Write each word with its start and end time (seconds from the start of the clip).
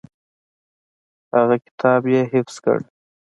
هغه 1.35 1.55
کتاب 1.65 2.01
یې 2.13 2.21
حفظ 2.31 2.55
کړ. 2.63 2.77